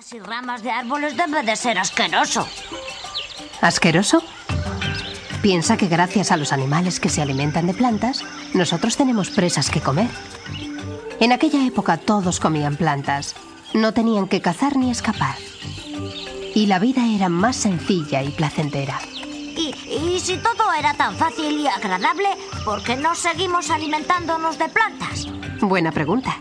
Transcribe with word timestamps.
Hojas 0.00 0.12
y 0.14 0.18
ramas 0.20 0.62
de 0.62 0.70
árboles 0.70 1.14
debe 1.14 1.42
de 1.42 1.56
ser 1.56 1.78
asqueroso. 1.78 2.48
¿Asqueroso? 3.60 4.22
Piensa 5.42 5.76
que 5.76 5.88
gracias 5.88 6.32
a 6.32 6.38
los 6.38 6.54
animales 6.54 7.00
que 7.00 7.10
se 7.10 7.20
alimentan 7.20 7.66
de 7.66 7.74
plantas, 7.74 8.24
nosotros 8.54 8.96
tenemos 8.96 9.28
presas 9.28 9.68
que 9.68 9.82
comer. 9.82 10.08
En 11.20 11.32
aquella 11.32 11.66
época 11.66 11.98
todos 11.98 12.40
comían 12.40 12.76
plantas. 12.76 13.34
No 13.74 13.92
tenían 13.92 14.26
que 14.26 14.40
cazar 14.40 14.76
ni 14.76 14.90
escapar. 14.90 15.36
Y 16.54 16.64
la 16.64 16.78
vida 16.78 17.06
era 17.06 17.28
más 17.28 17.56
sencilla 17.56 18.22
y 18.22 18.30
placentera. 18.30 18.98
Y, 19.14 19.74
y 19.86 20.18
si 20.18 20.38
todo 20.38 20.72
era 20.78 20.94
tan 20.94 21.14
fácil 21.14 21.60
y 21.60 21.66
agradable, 21.66 22.28
¿por 22.64 22.82
qué 22.82 22.96
no 22.96 23.14
seguimos 23.14 23.68
alimentándonos 23.68 24.56
de 24.56 24.70
plantas? 24.70 25.26
Buena 25.60 25.92
pregunta. 25.92 26.38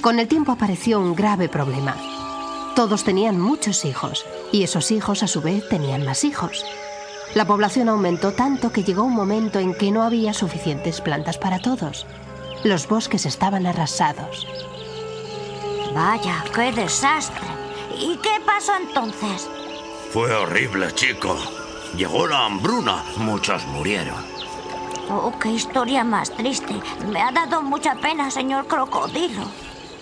Con 0.00 0.18
el 0.18 0.28
tiempo 0.28 0.52
apareció 0.52 0.98
un 0.98 1.14
grave 1.14 1.50
problema. 1.50 2.13
Todos 2.74 3.04
tenían 3.04 3.40
muchos 3.40 3.84
hijos 3.84 4.26
y 4.50 4.64
esos 4.64 4.90
hijos 4.90 5.22
a 5.22 5.28
su 5.28 5.40
vez 5.40 5.68
tenían 5.68 6.04
más 6.04 6.24
hijos. 6.24 6.64
La 7.34 7.44
población 7.44 7.88
aumentó 7.88 8.32
tanto 8.32 8.72
que 8.72 8.82
llegó 8.82 9.04
un 9.04 9.14
momento 9.14 9.60
en 9.60 9.74
que 9.74 9.92
no 9.92 10.02
había 10.02 10.34
suficientes 10.34 11.00
plantas 11.00 11.38
para 11.38 11.60
todos. 11.60 12.04
Los 12.64 12.88
bosques 12.88 13.26
estaban 13.26 13.66
arrasados. 13.66 14.46
Vaya, 15.94 16.44
qué 16.52 16.72
desastre. 16.72 17.46
¿Y 17.96 18.16
qué 18.16 18.40
pasó 18.44 18.72
entonces? 18.76 19.48
Fue 20.12 20.34
horrible, 20.34 20.92
chico. 20.94 21.36
Llegó 21.96 22.26
la 22.26 22.46
hambruna. 22.46 23.04
Muchos 23.18 23.64
murieron. 23.66 24.16
Oh, 25.08 25.32
qué 25.38 25.50
historia 25.50 26.02
más 26.02 26.30
triste. 26.30 26.74
Me 27.08 27.20
ha 27.20 27.30
dado 27.30 27.62
mucha 27.62 27.94
pena, 27.94 28.32
señor 28.32 28.66
crocodilo. 28.66 29.44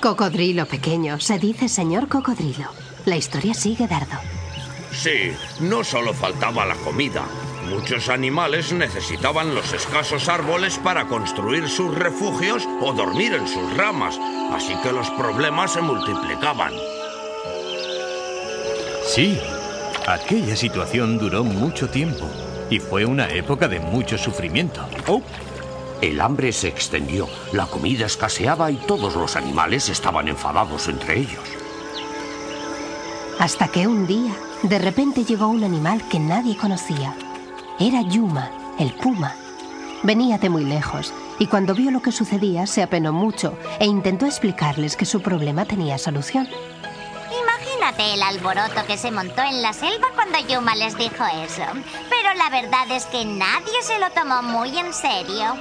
Cocodrilo 0.00 0.66
pequeño, 0.66 1.18
se 1.20 1.38
dice 1.38 1.68
señor 1.68 2.08
cocodrilo. 2.08 2.68
La 3.06 3.16
historia 3.16 3.54
sigue, 3.54 3.86
Dardo. 3.86 4.18
Sí, 4.92 5.32
no 5.60 5.82
solo 5.84 6.12
faltaba 6.12 6.64
la 6.66 6.74
comida. 6.76 7.24
Muchos 7.68 8.08
animales 8.08 8.72
necesitaban 8.72 9.54
los 9.54 9.72
escasos 9.72 10.28
árboles 10.28 10.78
para 10.78 11.06
construir 11.06 11.68
sus 11.68 11.94
refugios 11.94 12.66
o 12.80 12.92
dormir 12.92 13.34
en 13.34 13.48
sus 13.48 13.76
ramas, 13.76 14.18
así 14.52 14.74
que 14.82 14.92
los 14.92 15.10
problemas 15.10 15.72
se 15.72 15.80
multiplicaban. 15.80 16.72
Sí, 19.06 19.38
aquella 20.06 20.56
situación 20.56 21.18
duró 21.18 21.42
mucho 21.42 21.88
tiempo 21.88 22.28
y 22.70 22.78
fue 22.78 23.04
una 23.04 23.28
época 23.28 23.66
de 23.68 23.80
mucho 23.80 24.16
sufrimiento. 24.18 24.86
Oh, 25.08 25.22
el 26.10 26.20
hambre 26.20 26.52
se 26.52 26.68
extendió, 26.68 27.28
la 27.52 27.66
comida 27.66 28.06
escaseaba 28.06 28.70
y 28.70 28.76
todos 28.76 29.14
los 29.14 29.36
animales 29.36 29.88
estaban 29.88 30.28
enfadados 30.28 30.88
entre 30.88 31.18
ellos. 31.18 31.44
Hasta 33.38 33.68
que 33.68 33.86
un 33.86 34.06
día, 34.06 34.34
de 34.62 34.78
repente 34.78 35.24
llegó 35.24 35.48
un 35.48 35.62
animal 35.62 36.06
que 36.08 36.18
nadie 36.18 36.56
conocía. 36.56 37.14
Era 37.78 38.00
Yuma, 38.00 38.50
el 38.78 38.92
puma. 38.94 39.34
Venía 40.02 40.38
de 40.38 40.48
muy 40.48 40.64
lejos 40.64 41.12
y 41.38 41.46
cuando 41.46 41.74
vio 41.74 41.90
lo 41.90 42.00
que 42.00 42.12
sucedía 42.12 42.66
se 42.66 42.82
apenó 42.82 43.12
mucho 43.12 43.58
e 43.78 43.86
intentó 43.86 44.24
explicarles 44.24 44.96
que 44.96 45.04
su 45.04 45.20
problema 45.20 45.66
tenía 45.66 45.98
solución. 45.98 46.48
Imagínate 47.42 48.14
el 48.14 48.22
alboroto 48.22 48.86
que 48.86 48.96
se 48.96 49.10
montó 49.10 49.42
en 49.42 49.60
la 49.60 49.72
selva 49.72 50.08
cuando 50.14 50.38
Yuma 50.48 50.74
les 50.74 50.96
dijo 50.96 51.24
eso. 51.44 51.62
Pero 52.26 52.38
la 52.38 52.50
verdad 52.50 52.90
es 52.90 53.06
que 53.06 53.24
nadie 53.24 53.82
se 53.82 54.00
lo 54.00 54.10
tomó 54.10 54.42
muy 54.42 54.76
en 54.76 54.92
serio. 54.92 55.54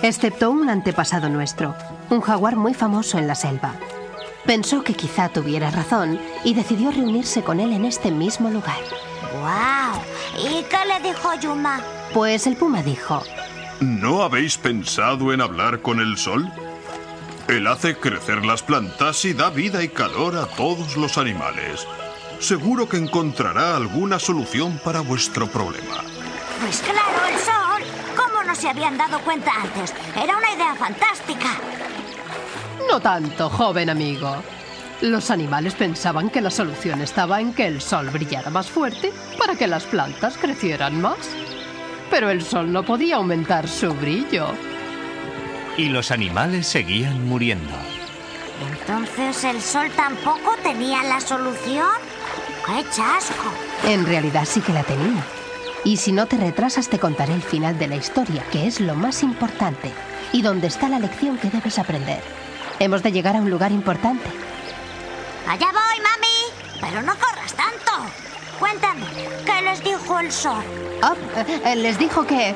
Excepto 0.00 0.50
un 0.50 0.70
antepasado 0.70 1.28
nuestro, 1.28 1.74
un 2.08 2.22
jaguar 2.22 2.56
muy 2.56 2.72
famoso 2.72 3.18
en 3.18 3.26
la 3.26 3.34
selva. 3.34 3.74
Pensó 4.46 4.82
que 4.82 4.94
quizá 4.94 5.28
tuviera 5.28 5.70
razón 5.70 6.18
y 6.42 6.54
decidió 6.54 6.90
reunirse 6.90 7.42
con 7.42 7.60
él 7.60 7.70
en 7.72 7.84
este 7.84 8.10
mismo 8.10 8.48
lugar. 8.48 8.78
¡Wow! 9.34 10.00
¿Y 10.38 10.62
qué 10.62 10.78
le 10.86 11.06
dijo 11.06 11.34
Yuma? 11.34 11.82
Pues 12.14 12.46
el 12.46 12.56
puma 12.56 12.82
dijo, 12.82 13.22
¿No 13.80 14.22
habéis 14.22 14.56
pensado 14.56 15.34
en 15.34 15.42
hablar 15.42 15.82
con 15.82 16.00
el 16.00 16.16
sol? 16.16 16.50
Él 17.48 17.66
hace 17.66 17.98
crecer 17.98 18.42
las 18.46 18.62
plantas 18.62 19.22
y 19.26 19.34
da 19.34 19.50
vida 19.50 19.82
y 19.82 19.88
calor 19.88 20.34
a 20.38 20.46
todos 20.46 20.96
los 20.96 21.18
animales. 21.18 21.86
Seguro 22.38 22.88
que 22.88 22.96
encontrará 22.96 23.76
alguna 23.76 24.18
solución 24.18 24.78
para 24.84 25.00
vuestro 25.00 25.46
problema. 25.46 26.02
Pues 26.60 26.80
claro, 26.80 27.26
el 27.28 27.38
sol. 27.38 27.82
¿Cómo 28.16 28.42
no 28.42 28.54
se 28.54 28.68
habían 28.68 28.98
dado 28.98 29.18
cuenta 29.20 29.50
antes? 29.62 29.94
Era 30.14 30.36
una 30.36 30.52
idea 30.52 30.74
fantástica. 30.74 31.48
No 32.90 33.00
tanto, 33.00 33.48
joven 33.48 33.90
amigo. 33.90 34.36
Los 35.00 35.30
animales 35.30 35.74
pensaban 35.74 36.30
que 36.30 36.40
la 36.40 36.50
solución 36.50 37.00
estaba 37.00 37.40
en 37.40 37.52
que 37.52 37.66
el 37.66 37.80
sol 37.80 38.10
brillara 38.10 38.50
más 38.50 38.70
fuerte 38.70 39.12
para 39.38 39.56
que 39.56 39.66
las 39.66 39.84
plantas 39.84 40.36
crecieran 40.38 41.00
más. 41.00 41.18
Pero 42.10 42.30
el 42.30 42.42
sol 42.42 42.72
no 42.72 42.84
podía 42.84 43.16
aumentar 43.16 43.68
su 43.68 43.92
brillo. 43.94 44.48
Y 45.76 45.86
los 45.86 46.10
animales 46.10 46.66
seguían 46.66 47.26
muriendo. 47.26 47.74
Entonces 48.70 49.42
el 49.44 49.60
sol 49.60 49.90
tampoco 49.96 50.54
tenía 50.62 51.02
la 51.02 51.20
solución. 51.20 52.13
¡Qué 52.66 52.82
chasco! 52.90 53.52
En 53.86 54.06
realidad 54.06 54.44
sí 54.46 54.60
que 54.60 54.72
la 54.72 54.82
tenía. 54.84 55.22
Y 55.84 55.98
si 55.98 56.12
no 56.12 56.26
te 56.26 56.38
retrasas 56.38 56.88
te 56.88 56.98
contaré 56.98 57.34
el 57.34 57.42
final 57.42 57.78
de 57.78 57.88
la 57.88 57.96
historia, 57.96 58.42
que 58.50 58.66
es 58.66 58.80
lo 58.80 58.94
más 58.94 59.22
importante, 59.22 59.92
y 60.32 60.40
donde 60.40 60.68
está 60.68 60.88
la 60.88 60.98
lección 60.98 61.36
que 61.36 61.50
debes 61.50 61.78
aprender. 61.78 62.22
Hemos 62.78 63.02
de 63.02 63.12
llegar 63.12 63.36
a 63.36 63.40
un 63.40 63.50
lugar 63.50 63.70
importante. 63.70 64.24
Allá 65.46 65.66
voy, 65.72 66.00
mami. 66.02 66.80
Pero 66.80 67.02
no 67.02 67.12
corras 67.14 67.52
tanto. 67.52 67.92
Cuéntame, 68.58 69.04
¿qué 69.44 69.62
les 69.62 69.84
dijo 69.84 70.18
el 70.18 70.32
sol? 70.32 70.64
Ah, 71.02 71.14
eh, 71.66 71.76
les 71.76 71.98
dijo 71.98 72.26
que... 72.26 72.54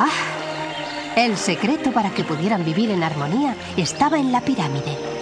Ah, 0.00 0.10
el 1.16 1.36
secreto 1.36 1.92
para 1.92 2.10
que 2.10 2.24
pudieran 2.24 2.64
vivir 2.64 2.90
en 2.90 3.04
armonía 3.04 3.54
estaba 3.76 4.18
en 4.18 4.32
la 4.32 4.40
pirámide. 4.40 5.15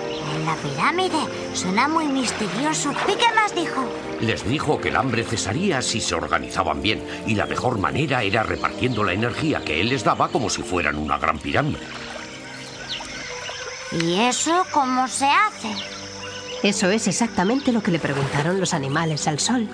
En 0.45 0.51
la 0.51 0.57
pirámide. 0.57 1.19
Suena 1.55 1.89
muy 1.89 2.07
misterioso. 2.07 2.93
¿Y 3.09 3.17
qué 3.17 3.35
más 3.35 3.55
dijo? 3.55 3.83
Les 4.21 4.47
dijo 4.47 4.79
que 4.79 4.91
el 4.91 4.97
hambre 4.97 5.25
cesaría 5.25 5.81
si 5.81 6.01
se 6.01 6.15
organizaban 6.15 6.83
bien 6.83 7.03
y 7.27 7.35
la 7.35 7.47
mejor 7.47 7.79
manera 7.79 8.23
era 8.23 8.43
repartiendo 8.43 9.05
la 9.05 9.15
energía 9.15 9.65
que 9.65 9.81
él 9.81 9.89
les 9.89 10.05
daba 10.05 10.29
como 10.29 10.51
si 10.51 10.63
fueran 10.63 10.97
una 10.97 11.19
gran 11.19 11.39
pirámide. 11.39 11.79
¿Y 13.93 14.21
eso 14.21 14.67
cómo 14.71 15.09
se 15.09 15.27
hace? 15.27 15.71
Eso 16.63 16.91
es 16.91 17.09
exactamente 17.09 17.73
lo 17.73 17.83
que 17.83 17.93
le 17.93 17.99
preguntaron 17.99 18.61
los 18.61 18.75
animales 18.75 19.27
al 19.27 19.39
sol. 19.39 19.67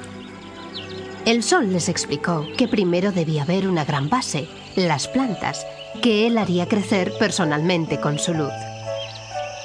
El 1.27 1.43
sol 1.43 1.73
les 1.73 1.89
explicó 1.89 2.47
que 2.57 2.69
primero 2.69 3.11
debía 3.11 3.43
haber 3.43 3.67
una 3.67 3.85
gran 3.85 4.09
base, 4.09 4.49
las 4.77 5.09
plantas, 5.09 5.67
que 6.01 6.29
él 6.29 6.39
haría 6.39 6.69
crecer 6.69 7.13
personalmente 7.19 8.01
con 8.01 8.19
su 8.19 8.35
luz. 8.35 8.53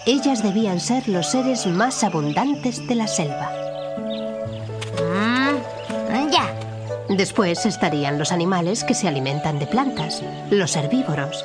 Ellas 0.08 0.44
debían 0.44 0.80
ser 0.80 1.08
los 1.10 1.32
seres 1.32 1.66
más 1.66 2.04
abundantes 2.04 2.86
de 2.88 2.94
la 2.94 3.08
selva. 3.08 3.50
Mm, 5.02 6.30
ya. 6.32 6.54
Después 7.10 7.66
estarían 7.66 8.20
los 8.20 8.32
animales 8.32 8.84
que 8.84 8.94
se 8.94 9.08
alimentan 9.08 9.58
de 9.58 9.66
plantas, 9.66 10.22
los 10.52 10.76
herbívoros. 10.76 11.44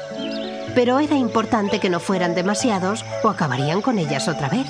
Pero 0.75 0.99
era 0.99 1.17
importante 1.17 1.81
que 1.81 1.89
no 1.89 2.01
fueran 2.01 2.35
demasiados 2.35 3.03
o 3.25 3.31
acabarían 3.31 3.81
con 3.81 3.99
ellas 3.99 4.29
otra 4.29 4.51
vez. 4.51 4.67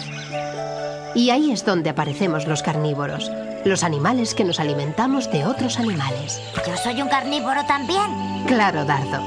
Y 1.17 1.31
ahí 1.31 1.51
es 1.51 1.65
donde 1.65 1.91
aparecemos 1.91 2.47
los 2.47 2.63
carnívoros, 2.63 3.33
los 3.65 3.83
animales 3.83 4.35
que 4.37 4.45
nos 4.45 4.61
alimentamos 4.61 5.33
de 5.33 5.45
otros 5.45 5.81
animales. 5.81 6.41
Yo 6.65 6.77
soy 6.77 7.03
un 7.03 7.09
carnívoro 7.09 7.65
también. 7.67 8.45
Claro, 8.47 8.85
Dardo. 8.85 9.21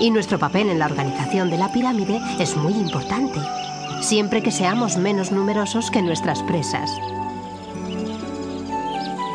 Y 0.00 0.10
nuestro 0.10 0.38
papel 0.38 0.70
en 0.70 0.78
la 0.78 0.86
organización 0.86 1.50
de 1.50 1.58
la 1.58 1.70
pirámide 1.70 2.20
es 2.38 2.56
muy 2.56 2.72
importante, 2.72 3.40
siempre 4.00 4.42
que 4.42 4.50
seamos 4.50 4.96
menos 4.96 5.32
numerosos 5.32 5.90
que 5.90 6.02
nuestras 6.02 6.42
presas. 6.42 6.90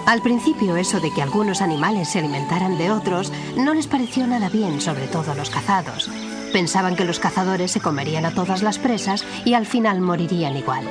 Al 0.05 0.21
principio 0.21 0.75
eso 0.75 1.00
de 1.00 1.11
que 1.13 1.21
algunos 1.21 1.61
animales 1.61 2.09
se 2.09 2.19
alimentaran 2.19 2.77
de 2.77 2.91
otros 2.91 3.31
no 3.55 3.73
les 3.73 3.88
pareció 3.88 4.27
nada 4.27 4.50
bien, 4.50 4.81
sobre 4.81 5.07
todo 5.07 5.31
a 5.31 5.35
los 5.35 5.50
cazados. 5.50 6.09
Pensaban 6.51 6.95
que 6.95 7.05
los 7.05 7.19
cazadores 7.19 7.71
se 7.71 7.79
comerían 7.79 8.25
a 8.25 8.31
todas 8.31 8.63
las 8.63 8.79
presas 8.79 9.25
y 9.45 9.53
al 9.53 9.65
final 9.65 10.01
morirían 10.01 10.57
igual. 10.57 10.83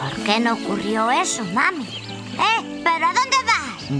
¿Por 0.00 0.24
qué 0.24 0.38
no 0.40 0.54
ocurrió 0.54 1.10
eso, 1.10 1.44
mami? 1.52 1.84
¿Eh? 1.84 2.82
¿Pero? 2.84 3.25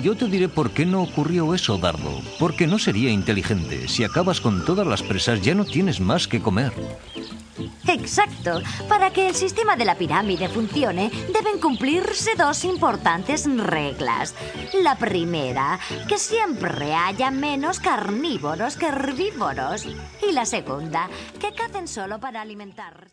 Yo 0.03 0.17
te 0.17 0.27
diré 0.27 0.49
por 0.49 0.71
qué 0.73 0.85
no 0.85 1.03
ocurrió 1.03 1.55
eso, 1.55 1.79
Dardo. 1.79 2.21
Porque 2.41 2.67
no 2.67 2.79
sería 2.79 3.11
inteligente. 3.11 3.87
Si 3.89 4.03
acabas 4.03 4.41
con 4.41 4.65
todas 4.65 4.87
las 4.87 5.03
presas 5.03 5.41
ya 5.43 5.55
no 5.55 5.65
tienes 5.65 6.01
más 6.01 6.27
que 6.27 6.41
comer. 6.41 6.73
Exacto. 7.87 8.61
Para 8.89 9.11
que 9.11 9.29
el 9.29 9.35
sistema 9.35 9.77
de 9.77 9.85
la 9.85 9.95
pirámide 9.95 10.49
funcione, 10.49 11.11
deben 11.33 11.61
cumplirse 11.61 12.35
dos 12.37 12.65
importantes 12.65 13.47
reglas. 13.47 14.35
La 14.83 14.97
primera, 14.97 15.79
que 16.09 16.19
siempre 16.19 16.95
haya 16.95 17.31
menos 17.31 17.79
carnívoros 17.79 18.77
que 18.77 18.87
herbívoros. 18.87 19.87
Y 19.87 20.33
la 20.33 20.47
segunda, 20.47 21.09
que 21.41 21.53
cacen 21.53 21.87
solo 21.87 22.19
para 22.19 22.43
alimentarse. 22.43 23.07